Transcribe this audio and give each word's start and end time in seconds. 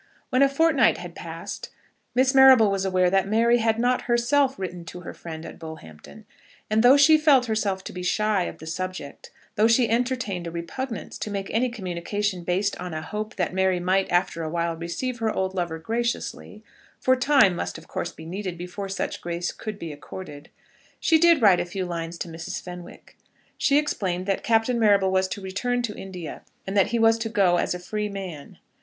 When 0.31 0.41
a 0.41 0.49
fortnight 0.49 0.97
had 0.97 1.13
passed, 1.13 1.69
Miss 2.15 2.33
Marrable 2.33 2.71
was 2.71 2.85
aware 2.85 3.11
that 3.11 3.27
Mary 3.27 3.59
had 3.59 3.77
not 3.77 4.01
herself 4.09 4.57
written 4.57 4.83
to 4.85 5.01
her 5.01 5.13
friend 5.13 5.45
at 5.45 5.59
Bullhampton; 5.59 6.25
and 6.71 6.81
though 6.81 6.97
she 6.97 7.19
felt 7.19 7.45
herself 7.45 7.83
to 7.83 7.93
be 7.93 8.01
shy 8.01 8.45
of 8.45 8.57
the 8.57 8.65
subject, 8.65 9.29
though 9.53 9.67
she 9.67 9.87
entertained 9.87 10.47
a 10.47 10.49
repugnance 10.51 11.19
to 11.19 11.29
make 11.29 11.51
any 11.51 11.69
communication 11.69 12.43
based 12.43 12.75
on 12.79 12.95
a 12.95 13.01
hope 13.03 13.35
that 13.35 13.53
Mary 13.53 13.79
might 13.79 14.11
after 14.11 14.41
a 14.41 14.49
while 14.49 14.75
receive 14.75 15.19
her 15.19 15.29
old 15.31 15.53
lover 15.53 15.77
graciously, 15.77 16.63
for 16.99 17.15
time 17.15 17.55
must 17.55 17.77
of 17.77 17.87
course 17.87 18.11
be 18.11 18.25
needed 18.25 18.57
before 18.57 18.89
such 18.89 19.21
grace 19.21 19.51
could 19.51 19.77
be 19.77 19.93
accorded, 19.93 20.49
she 20.99 21.19
did 21.19 21.43
write 21.43 21.59
a 21.59 21.63
few 21.63 21.85
lines 21.85 22.17
to 22.17 22.27
Mrs. 22.27 22.59
Fenwick. 22.59 23.17
She 23.55 23.77
explained 23.77 24.25
that 24.25 24.41
Captain 24.43 24.79
Marrable 24.79 25.11
was 25.11 25.27
to 25.27 25.41
return 25.41 25.83
to 25.83 25.95
India, 25.95 26.41
and 26.65 26.75
that 26.75 26.87
he 26.87 26.97
was 26.97 27.19
to 27.19 27.29
go 27.29 27.57
as 27.57 27.75
a 27.75 27.79
free 27.79 28.09
man. 28.09 28.57